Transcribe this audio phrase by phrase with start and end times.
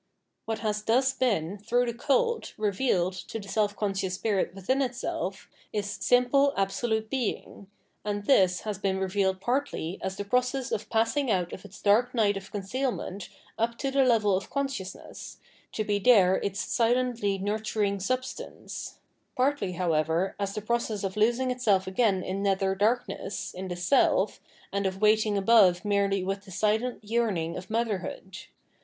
[0.49, 5.87] WTiat has thus been, through the cult, revealed to self conscious spirit within itself, is
[5.91, 7.67] simple absolute 734 Phmomenology of Mind Being;
[8.03, 12.15] and this has been revealed partly as the process of passing out of its dark
[12.15, 13.29] night of concealment
[13.59, 15.37] up to the level of consciousness,
[15.73, 18.97] to be there its silently nurturing substance;
[19.35, 24.41] partly, however, as the process of losing itself again in nether darkness, in the self,
[24.73, 28.39] and of waiting above merely with the silent yearning of mother hood.